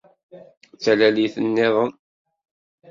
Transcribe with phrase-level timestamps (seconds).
[0.75, 1.91] D talalit-nniḍen.